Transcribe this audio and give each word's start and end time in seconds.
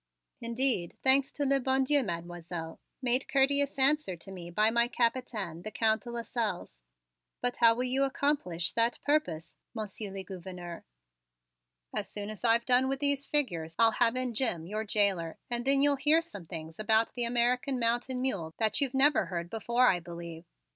"Indeed, 0.39 0.97
thanks 1.03 1.31
to 1.33 1.45
le 1.45 1.59
bon 1.59 1.83
Dieu, 1.83 2.01
Mademoiselle," 2.01 2.79
made 3.03 3.27
courteous 3.27 3.77
answer 3.77 4.15
to 4.15 4.31
me 4.31 4.49
my 4.57 4.87
Capitaine, 4.87 5.61
the 5.61 5.69
Count 5.69 6.01
de 6.01 6.09
Lasselles. 6.09 6.81
"But 7.39 7.57
how 7.57 7.75
will 7.75 7.83
you 7.83 8.03
accomplish 8.03 8.71
that 8.73 8.97
purpose. 9.05 9.57
Monsieur 9.75 10.09
le 10.09 10.23
Gouverneur?" 10.23 10.83
"As 11.95 12.09
soon 12.09 12.31
as 12.31 12.43
I've 12.43 12.65
done 12.65 12.87
with 12.89 12.99
these 12.99 13.27
figures 13.27 13.75
I'll 13.77 13.91
have 13.91 14.15
in 14.15 14.33
Jim, 14.33 14.65
your 14.65 14.85
jailer, 14.85 15.37
and 15.51 15.65
then 15.65 15.83
you'll 15.83 15.97
hear 15.97 16.19
some 16.19 16.47
things 16.47 16.79
about 16.79 17.13
the 17.13 17.25
American 17.25 17.77
mountain 17.77 18.23
mule 18.23 18.55
that 18.57 18.81
you 18.81 18.89
never 18.95 19.27
heard 19.27 19.51
before, 19.51 19.85
I 19.85 19.99
believe." 19.99 20.45